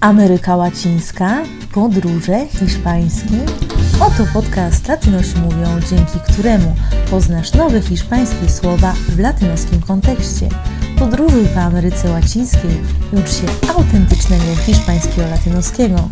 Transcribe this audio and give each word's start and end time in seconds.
Ameryka 0.00 0.56
Łacińska, 0.56 1.42
podróże 1.74 2.46
hiszpańskie. 2.46 3.36
Oto 4.00 4.26
podcast 4.32 4.88
Latynosi 4.88 5.38
mówią, 5.38 5.80
dzięki 5.90 6.32
któremu 6.32 6.74
poznasz 7.10 7.54
nowe 7.54 7.80
hiszpańskie 7.80 8.48
słowa 8.48 8.92
w 9.08 9.18
latynoskim 9.18 9.82
kontekście. 9.82 10.48
Podróżuj 10.98 11.44
po 11.54 11.60
Ameryce 11.60 12.10
Łacińskiej 12.10 12.70
i 13.12 13.16
ucz 13.16 13.30
się 13.30 13.70
autentycznego 13.74 14.56
hiszpańskiego 14.66 15.22
latynoskiego. 15.30 16.08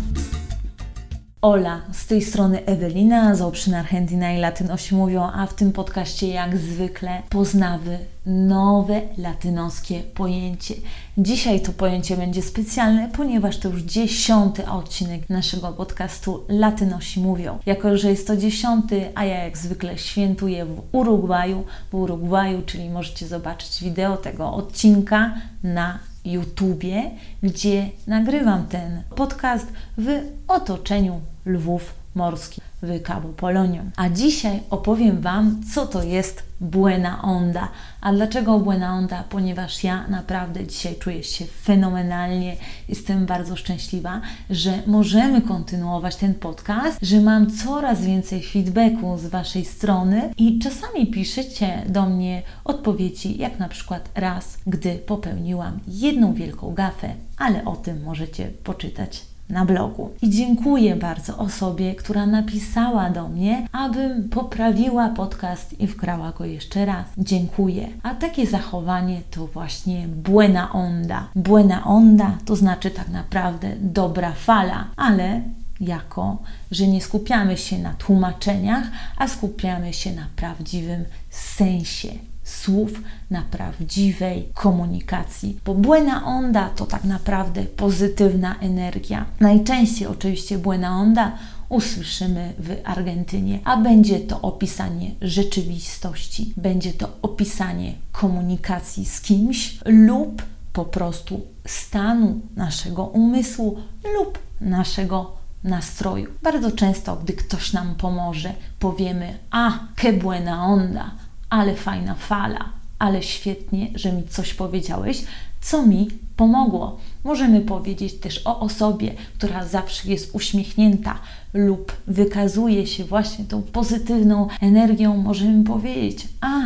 Ola, 1.41 1.81
z 1.91 2.07
tej 2.07 2.21
strony 2.21 2.65
Ewelina 2.65 3.35
z 3.35 3.41
Oprzyn 3.41 3.73
Argentina 3.73 4.33
i 4.33 4.39
Latynosi 4.39 4.95
mówią, 4.95 5.23
a 5.23 5.45
w 5.45 5.53
tym 5.53 5.71
podcaście 5.71 6.27
jak 6.27 6.57
zwykle 6.57 7.21
poznawy 7.29 7.97
nowe 8.25 9.01
latynoskie 9.17 10.03
pojęcie. 10.03 10.75
Dzisiaj 11.17 11.61
to 11.61 11.71
pojęcie 11.71 12.17
będzie 12.17 12.41
specjalne, 12.41 13.09
ponieważ 13.13 13.57
to 13.57 13.69
już 13.69 13.81
dziesiąty 13.81 14.69
odcinek 14.69 15.29
naszego 15.29 15.67
podcastu 15.71 16.43
Latynosi 16.49 17.19
mówią. 17.19 17.59
Jako, 17.65 17.97
że 17.97 18.09
jest 18.09 18.27
to 18.27 18.37
dziesiąty, 18.37 19.11
a 19.15 19.25
ja 19.25 19.43
jak 19.43 19.57
zwykle 19.57 19.97
świętuję 19.97 20.65
w 20.65 20.81
Urugwaju, 20.91 21.63
w 21.91 21.95
Urugwaju, 21.95 22.61
czyli 22.61 22.89
możecie 22.89 23.27
zobaczyć 23.27 23.83
wideo 23.83 24.17
tego 24.17 24.53
odcinka 24.53 25.33
na 25.63 25.99
YouTubie, 26.31 27.11
gdzie 27.43 27.89
nagrywam 28.07 28.67
ten 28.67 29.03
podcast 29.15 29.67
w 29.97 30.21
otoczeniu 30.47 31.21
lwów 31.45 31.93
morskich 32.17 32.63
w 32.81 33.01
Cabo 33.07 33.29
Polonium. 33.29 33.91
A 33.95 34.09
dzisiaj 34.09 34.59
opowiem 34.69 35.21
Wam, 35.21 35.61
co 35.73 35.87
to 35.87 36.03
jest 36.03 36.43
Buena 36.61 37.21
Onda. 37.21 37.69
A 38.01 38.13
dlaczego 38.13 38.59
Buena 38.59 38.93
Onda? 38.93 39.23
Ponieważ 39.29 39.83
ja 39.83 40.07
naprawdę 40.07 40.67
dzisiaj 40.67 40.95
czuję 40.95 41.23
się 41.23 41.45
fenomenalnie. 41.45 42.55
Jestem 42.89 43.25
bardzo 43.25 43.55
szczęśliwa, 43.55 44.21
że 44.49 44.73
możemy 44.87 45.41
kontynuować 45.41 46.15
ten 46.15 46.33
podcast, 46.33 46.99
że 47.01 47.21
mam 47.21 47.51
coraz 47.51 48.01
więcej 48.01 48.43
feedbacku 48.43 49.17
z 49.17 49.25
Waszej 49.25 49.65
strony 49.65 50.29
i 50.37 50.59
czasami 50.59 51.07
piszecie 51.07 51.83
do 51.89 52.05
mnie 52.05 52.43
odpowiedzi, 52.65 53.37
jak 53.37 53.59
na 53.59 53.69
przykład 53.69 54.09
raz, 54.15 54.57
gdy 54.67 54.95
popełniłam 54.95 55.79
jedną 55.87 56.33
wielką 56.33 56.73
gafę, 56.73 57.13
ale 57.37 57.65
o 57.65 57.75
tym 57.75 58.03
możecie 58.03 58.47
poczytać 58.47 59.26
na 59.49 59.65
blogu. 59.65 60.09
I 60.21 60.29
dziękuję 60.29 60.95
bardzo 60.95 61.37
osobie, 61.37 61.95
która 61.95 62.25
napisała 62.25 63.09
do 63.09 63.27
mnie, 63.27 63.67
abym 63.71 64.29
poprawiła 64.29 65.09
podcast 65.09 65.79
i 65.79 65.87
wkrała 65.87 66.31
go 66.31 66.45
jeszcze 66.45 66.85
raz. 66.85 67.05
Dziękuję. 67.17 67.87
A 68.03 68.15
takie 68.15 68.47
zachowanie 68.47 69.21
to 69.31 69.47
właśnie 69.47 70.07
buena 70.07 70.71
onda. 70.71 71.27
Buena 71.35 71.83
onda 71.83 72.37
to 72.45 72.55
znaczy 72.55 72.91
tak 72.91 73.09
naprawdę 73.09 73.69
dobra 73.81 74.31
fala, 74.31 74.87
ale 74.95 75.41
jako, 75.79 76.37
że 76.71 76.87
nie 76.87 77.01
skupiamy 77.01 77.57
się 77.57 77.77
na 77.77 77.93
tłumaczeniach, 77.93 78.83
a 79.17 79.27
skupiamy 79.27 79.93
się 79.93 80.15
na 80.15 80.27
prawdziwym 80.35 81.05
sensie 81.29 82.09
słów 82.47 82.91
na 83.29 83.41
prawdziwej 83.41 84.49
komunikacji. 84.53 85.59
Bo 85.65 85.73
buena 85.73 86.25
onda 86.25 86.69
to 86.69 86.85
tak 86.85 87.03
naprawdę 87.03 87.63
pozytywna 87.63 88.55
energia. 88.59 89.25
Najczęściej 89.39 90.07
oczywiście 90.07 90.57
buena 90.57 90.89
onda 90.89 91.31
usłyszymy 91.69 92.53
w 92.59 92.75
Argentynie, 92.83 93.59
a 93.63 93.77
będzie 93.77 94.19
to 94.19 94.41
opisanie 94.41 95.11
rzeczywistości, 95.21 96.53
będzie 96.57 96.93
to 96.93 97.09
opisanie 97.21 97.93
komunikacji 98.11 99.05
z 99.05 99.21
kimś 99.21 99.79
lub 99.85 100.41
po 100.73 100.85
prostu 100.85 101.41
stanu 101.65 102.41
naszego 102.55 103.03
umysłu 103.03 103.77
lub 104.17 104.39
naszego 104.61 105.31
nastroju. 105.63 106.31
Bardzo 106.43 106.71
często, 106.71 107.15
gdy 107.15 107.33
ktoś 107.33 107.73
nam 107.73 107.95
pomoże, 107.95 108.53
powiemy: 108.79 109.37
A, 109.51 109.79
que 109.95 110.13
buena 110.13 110.65
onda, 110.65 111.11
ale 111.49 111.75
fajna 111.75 112.15
fala, 112.15 112.69
ale 112.99 113.23
świetnie, 113.23 113.87
że 113.95 114.13
mi 114.13 114.23
coś 114.27 114.53
powiedziałeś, 114.53 115.23
co 115.61 115.85
mi 115.85 116.07
pomogło. 116.35 116.97
Możemy 117.23 117.61
powiedzieć 117.61 118.13
też 118.13 118.41
o 118.45 118.59
osobie, 118.59 119.13
która 119.37 119.65
zawsze 119.65 120.09
jest 120.09 120.35
uśmiechnięta 120.35 121.19
lub 121.53 121.91
wykazuje 122.07 122.87
się 122.87 123.05
właśnie 123.05 123.45
tą 123.45 123.61
pozytywną 123.61 124.47
energią. 124.61 125.17
Możemy 125.17 125.63
powiedzieć: 125.63 126.27
A, 126.41 126.61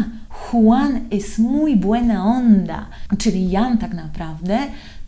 Juan 0.53 1.00
es 1.12 1.38
muy 1.38 1.75
buena 1.75 2.25
onda, 2.25 2.86
czyli 3.18 3.50
Jan 3.50 3.78
tak 3.78 3.94
naprawdę 3.94 4.59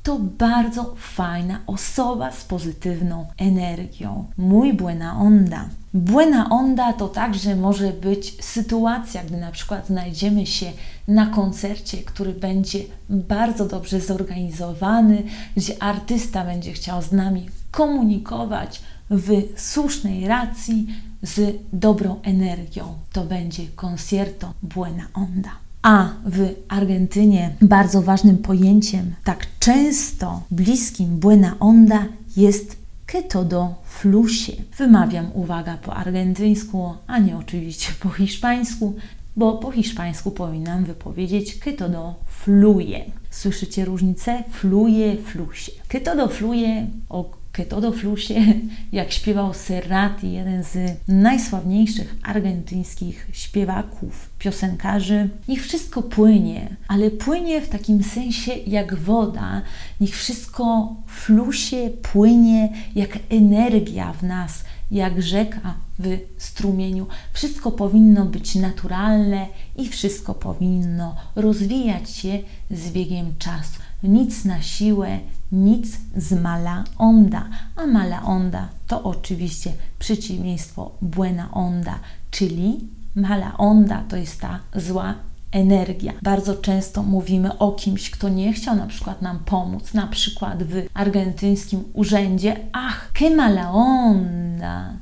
to 0.03 0.19
bardzo 0.19 0.96
fajna 0.97 1.59
osoba 1.68 2.31
z 2.31 2.46
pozytywną 2.46 3.25
energią. 3.38 4.25
Muy 4.38 4.74
buena 4.74 5.19
onda. 5.19 5.69
Buena 5.94 6.50
onda 6.50 6.94
to 6.94 7.08
także 7.08 7.56
może 7.56 7.90
być 7.90 8.44
sytuacja, 8.44 9.24
gdy 9.24 9.38
na 9.38 9.52
przykład 9.52 9.88
znajdziemy 9.88 10.46
się 10.46 10.72
na 11.08 11.25
koncercie, 11.25 11.97
który 11.97 12.34
będzie 12.34 12.80
bardzo 13.09 13.66
dobrze 13.66 14.02
zorganizowany, 14.02 15.24
gdzie 15.58 15.84
artysta 15.84 16.46
będzie 16.46 16.74
chciał 16.74 17.02
z 17.02 17.12
nami 17.12 17.50
komunikować 17.72 18.81
w 19.09 19.30
słusznej 19.56 20.28
racji, 20.28 20.88
z 21.22 21.56
dobrą 21.74 22.22
energią. 22.24 22.94
To 23.14 23.24
będzie 23.24 23.68
concierto 23.75 24.53
Buena 24.64 25.08
Onda. 25.14 25.62
A 25.83 26.09
w 26.25 26.49
Argentynie 26.67 27.55
bardzo 27.61 28.01
ważnym 28.01 28.38
pojęciem, 28.38 29.16
tak 29.23 29.47
często 29.59 30.41
bliskim 30.51 31.19
Buena 31.19 31.55
Onda 31.59 32.05
jest 32.38 32.77
que 33.05 33.23
todo 33.23 33.75
flusie. 33.85 34.53
Wymawiam, 34.77 35.31
uwaga, 35.33 35.77
po 35.77 35.95
argentyńsku, 35.95 36.93
a 37.07 37.19
nie 37.19 37.38
oczywiście 37.38 37.93
po 37.99 38.09
hiszpańsku, 38.09 38.93
bo 39.35 39.57
po 39.57 39.72
hiszpańsku 39.72 40.31
powinnam 40.31 40.85
wypowiedzieć 40.85 41.55
que 41.55 41.73
todo 41.73 42.16
fluje. 42.27 43.05
Słyszycie 43.29 43.85
różnicę? 43.85 44.43
Fluje, 44.51 45.17
flusie. 45.17 45.72
Que 45.88 46.01
todo 46.01 46.27
fluje 46.27 46.88
o 47.09 47.42
que 47.53 47.66
todo 47.66 47.91
flusie, 47.91 48.36
jak 48.91 49.12
śpiewał 49.12 49.53
Serrati, 49.53 50.31
jeden 50.31 50.64
z 50.64 50.97
najsławniejszych 51.08 52.16
argentyńskich 52.24 53.28
śpiewaków, 53.31 54.30
piosenkarzy. 54.40 55.30
Niech 55.47 55.64
wszystko 55.64 56.02
płynie, 56.02 56.75
ale 56.88 57.12
płynie 57.12 57.62
w 57.62 57.69
takim 57.69 58.03
sensie 58.03 58.52
jak 58.68 58.96
woda. 58.96 59.62
Niech 60.02 60.16
wszystko 60.18 60.96
flusie, 61.08 61.90
płynie 62.02 62.74
jak 62.96 63.19
energia 63.30 64.14
w 64.14 64.24
nas, 64.24 64.64
jak 64.91 65.22
rzeka 65.22 65.74
w 66.00 66.18
strumieniu. 66.38 67.08
Wszystko 67.34 67.72
powinno 67.72 68.25
być 68.25 68.56
naturalne 68.56 69.47
i 69.78 69.90
wszystko 69.90 70.34
powinno 70.34 71.16
rozwijać 71.35 72.09
się 72.09 72.40
z 72.72 72.91
biegiem 72.91 73.35
czasu. 73.40 73.80
Nic 74.03 74.46
na 74.46 74.62
siłę, 74.62 75.19
nic 75.52 75.97
z 76.16 76.41
mala 76.41 76.84
onda, 76.97 77.50
a 77.75 77.88
mala 77.88 78.24
onda 78.24 78.68
to 78.88 79.03
oczywiście 79.03 79.74
przeciwieństwo 80.00 80.91
buena 81.02 81.52
onda, 81.52 82.00
czyli 82.31 82.80
mala 83.16 83.58
onda 83.58 84.03
to 84.09 84.18
jest 84.18 84.41
ta 84.41 84.59
zła 84.75 85.16
energia. 85.52 86.14
Bardzo 86.22 86.56
często 86.56 87.03
mówimy 87.03 87.58
o 87.58 87.72
kimś, 87.72 88.09
kto 88.09 88.30
nie 88.30 88.53
chciał 88.53 88.75
na 88.75 88.88
przykład 88.88 89.22
nam 89.22 89.40
pomóc, 89.40 89.94
na 89.94 90.08
przykład 90.08 90.64
w 90.64 90.88
argentyńskim 90.94 91.84
urzędzie, 91.94 92.56
ach, 92.72 93.12
que 93.14 93.30
mala 93.30 93.72
onda 93.72 94.42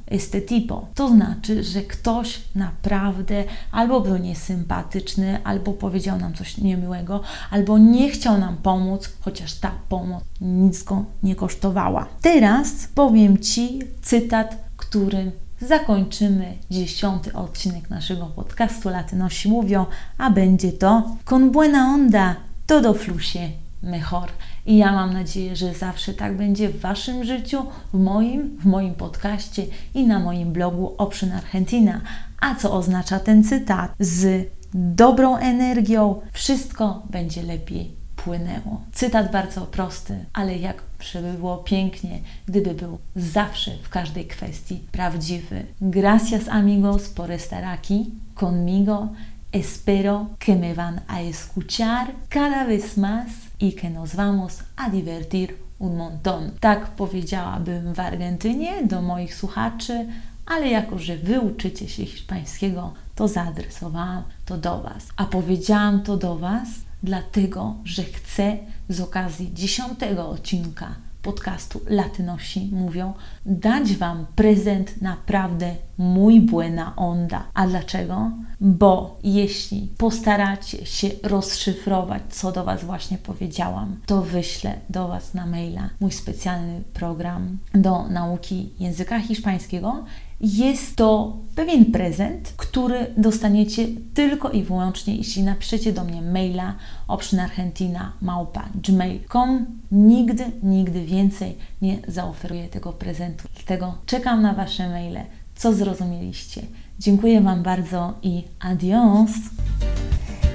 este 0.07 0.41
tipo. 0.41 0.87
To 0.95 1.09
znaczy, 1.09 1.63
że 1.63 1.81
ktoś 1.81 2.41
naprawdę 2.55 3.43
albo 3.71 4.01
był 4.01 4.17
niesympatyczny, 4.17 5.39
albo 5.43 5.73
powiedział 5.73 6.17
nam 6.17 6.33
coś 6.33 6.57
niemiłego, 6.57 7.21
albo 7.51 7.77
nie 7.77 8.09
chciał 8.09 8.37
nam 8.37 8.57
pomóc, 8.57 9.09
chociaż 9.21 9.53
ta 9.53 9.71
pomoc 9.89 10.23
nic 10.41 10.83
go 10.83 11.05
nie 11.23 11.35
kosztowała. 11.35 12.07
Teraz 12.21 12.87
powiem 12.95 13.37
Ci 13.37 13.79
cytat, 14.01 14.57
który 14.77 15.31
zakończymy 15.61 16.57
dziesiąty 16.71 17.33
odcinek 17.33 17.89
naszego 17.89 18.25
podcastu 18.25 18.89
Latynosi 18.89 19.49
mówią, 19.49 19.85
a 20.17 20.29
będzie 20.29 20.71
to 20.71 21.15
Con 21.25 21.51
buena 21.51 21.93
onda 21.93 22.35
todo 22.67 22.93
flusie 22.93 23.49
mejor. 23.83 24.29
I 24.65 24.77
ja 24.77 24.91
mam 24.91 25.13
nadzieję, 25.13 25.55
że 25.55 25.73
zawsze 25.73 26.13
tak 26.13 26.37
będzie 26.37 26.69
w 26.69 26.79
Waszym 26.79 27.23
życiu, 27.23 27.65
w 27.93 27.99
moim, 27.99 28.57
w 28.59 28.65
moim 28.65 28.95
podcaście 28.95 29.65
i 29.93 30.07
na 30.07 30.19
moim 30.19 30.53
blogu 30.53 30.95
Option 30.97 31.31
Argentina. 31.31 32.01
A 32.39 32.55
co 32.55 32.73
oznacza 32.73 33.19
ten 33.19 33.43
cytat? 33.43 33.91
Z 33.99 34.49
dobrą 34.73 35.35
energią 35.35 36.21
wszystko 36.31 37.03
będzie 37.09 37.43
lepiej 37.43 37.91
płynęło. 38.15 38.81
Cytat 38.91 39.31
bardzo 39.31 39.61
prosty, 39.61 40.25
ale 40.33 40.57
jak 40.57 40.83
by 41.13 41.33
było 41.33 41.57
pięknie, 41.57 42.19
gdyby 42.45 42.73
był 42.73 42.97
zawsze 43.15 43.71
w 43.83 43.89
każdej 43.89 44.25
kwestii 44.25 44.79
prawdziwy. 44.91 45.65
Gracias 45.81 46.47
amigos 46.47 47.09
por 47.09 47.31
estar 47.31 47.63
aquí 47.63 48.05
conmigo. 48.35 49.07
Espero 49.53 50.25
que 50.39 50.55
me 50.55 50.73
van 50.73 51.01
a 51.07 51.21
escuchar 51.21 52.07
cada 52.29 52.65
vez 52.65 52.97
más 52.97 53.50
y 53.61 53.73
que 53.73 53.89
nos 53.89 54.15
vamos 54.15 54.63
a 54.75 54.89
divertir 54.89 55.57
un 55.79 55.95
montón. 55.97 56.51
Tak 56.59 56.95
powiedziałabym 56.95 57.93
w 57.93 57.99
Argentynie 57.99 58.87
do 58.87 59.01
moich 59.01 59.35
słuchaczy, 59.35 60.07
ale 60.45 60.69
jako, 60.69 60.99
że 60.99 61.17
wy 61.17 61.39
uczycie 61.39 61.89
się 61.89 62.05
hiszpańskiego, 62.05 62.93
to 63.15 63.27
zaadresowałam 63.27 64.23
to 64.45 64.57
do 64.57 64.81
Was. 64.81 65.07
A 65.15 65.25
powiedziałam 65.25 66.03
to 66.03 66.17
do 66.17 66.37
Was 66.37 66.67
dlatego, 67.03 67.75
że 67.85 68.03
chcę 68.03 68.57
z 68.89 69.01
okazji 69.01 69.53
dziesiątego 69.53 70.29
odcinka 70.29 70.95
podcastu 71.21 71.81
Latynosi 71.87 72.69
mówią 72.71 73.13
dać 73.45 73.95
Wam 73.95 74.25
prezent 74.35 75.01
naprawdę 75.01 75.75
mój 75.97 76.41
buena 76.41 76.95
onda. 76.95 77.43
A 77.53 77.67
dlaczego? 77.67 78.31
Bo 78.61 79.19
jeśli 79.23 79.89
postaracie 79.97 80.85
się 80.85 81.09
rozszyfrować, 81.23 82.21
co 82.29 82.51
do 82.51 82.63
Was 82.63 82.83
właśnie 82.83 83.17
powiedziałam, 83.17 83.99
to 84.05 84.21
wyślę 84.21 84.79
do 84.89 85.07
Was 85.07 85.33
na 85.33 85.45
maila 85.45 85.89
mój 85.99 86.11
specjalny 86.11 86.81
program 86.93 87.57
do 87.73 88.07
nauki 88.07 88.69
języka 88.79 89.19
hiszpańskiego 89.19 90.03
jest 90.41 90.95
to 90.95 91.37
pewien 91.55 91.91
prezent, 91.91 92.53
który 92.57 93.13
dostaniecie 93.17 93.87
tylko 94.13 94.49
i 94.49 94.63
wyłącznie, 94.63 95.15
jeśli 95.15 95.43
napiszecie 95.43 95.93
do 95.93 96.03
mnie 96.03 96.21
maila 96.21 96.75
optionargentina.gmail.com. 97.07 99.65
Nigdy, 99.91 100.45
nigdy 100.63 101.05
więcej 101.05 101.57
nie 101.81 101.97
zaoferuję 102.07 102.67
tego 102.67 102.93
prezentu. 102.93 103.47
Dlatego 103.55 103.97
czekam 104.05 104.41
na 104.41 104.53
Wasze 104.53 104.89
maile. 104.89 105.19
Co 105.55 105.73
zrozumieliście? 105.73 106.61
Dziękuję 106.99 107.41
Wam 107.41 107.63
bardzo 107.63 108.13
i 108.23 108.43
adios! 108.59 109.31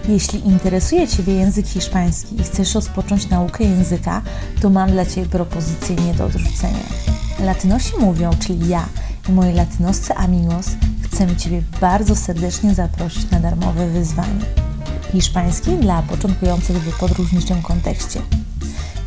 Jeśli 0.08 0.46
interesuje 0.46 1.08
Ciebie 1.08 1.34
język 1.34 1.66
hiszpański 1.66 2.40
i 2.40 2.42
chcesz 2.42 2.74
rozpocząć 2.74 3.28
naukę 3.28 3.64
języka, 3.64 4.22
to 4.62 4.70
mam 4.70 4.90
dla 4.90 5.06
Ciebie 5.06 5.26
propozycję 5.26 5.96
nie 5.96 6.14
do 6.14 6.24
odrzucenia. 6.24 6.84
Latynosi 7.40 7.92
mówią, 8.00 8.30
czyli 8.46 8.68
ja, 8.68 8.88
moi 9.28 9.52
latynoscy 9.52 10.14
amigos 10.14 10.66
chcemy 11.02 11.36
Ciebie 11.36 11.62
bardzo 11.80 12.16
serdecznie 12.16 12.74
zaprosić 12.74 13.30
na 13.30 13.40
darmowe 13.40 13.88
wyzwanie. 13.88 14.44
Hiszpański 15.12 15.70
dla 15.70 16.02
początkujących 16.02 16.76
w 16.76 16.98
podróżniczym 16.98 17.62
kontekście. 17.62 18.22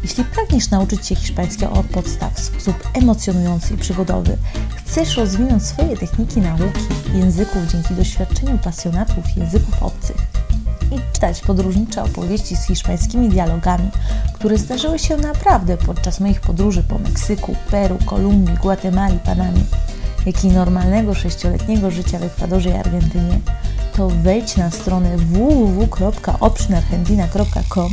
Jeśli 0.03 0.23
pragniesz 0.23 0.69
nauczyć 0.69 1.07
się 1.07 1.15
hiszpańskiego 1.15 1.71
od 1.71 1.85
podstaw 1.85 2.33
w 2.33 2.39
sposób 2.39 2.75
emocjonujący 2.93 3.73
i 3.73 3.77
przygodowy, 3.77 4.37
chcesz 4.75 5.17
rozwinąć 5.17 5.63
swoje 5.63 5.97
techniki 5.97 6.41
nauki 6.41 6.81
języków 7.13 7.67
dzięki 7.71 7.93
doświadczeniu 7.93 8.57
pasjonatów 8.57 9.37
języków 9.37 9.83
obcych 9.83 10.17
i 10.91 11.13
czytać 11.13 11.41
podróżnicze 11.41 12.03
opowieści 12.03 12.55
z 12.55 12.65
hiszpańskimi 12.65 13.29
dialogami, 13.29 13.89
które 14.33 14.57
zdarzyły 14.57 14.99
się 14.99 15.17
naprawdę 15.17 15.77
podczas 15.77 16.19
moich 16.19 16.41
podróży 16.41 16.83
po 16.83 16.99
Meksyku, 16.99 17.55
Peru, 17.71 17.97
Kolumbii, 18.05 18.55
Gwatemali, 18.55 19.19
Panamie 19.19 19.61
jak 20.25 20.43
i 20.43 20.47
normalnego 20.47 21.13
sześcioletniego 21.13 21.91
życia 21.91 22.19
w 22.19 22.23
Ekwadorze 22.23 22.69
i 22.69 22.73
Argentynie, 22.73 23.39
to 23.95 24.09
wejdź 24.09 24.57
na 24.57 24.71
stronę 24.71 25.17
www.optionargentina.com 25.17 27.91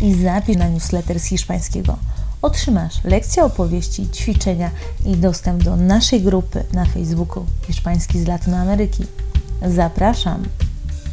i 0.00 0.14
zapisz 0.14 0.56
na 0.56 0.68
newsletter 0.68 1.20
z 1.20 1.24
hiszpańskiego. 1.24 1.96
Otrzymasz 2.42 3.04
lekcje 3.04 3.44
opowieści, 3.44 4.10
ćwiczenia 4.10 4.70
i 5.06 5.16
dostęp 5.16 5.62
do 5.62 5.76
naszej 5.76 6.22
grupy 6.22 6.64
na 6.72 6.84
Facebooku 6.84 7.46
Hiszpański 7.66 8.20
z 8.20 8.26
Latynoameryki. 8.26 9.04
Zapraszam! 9.66 10.44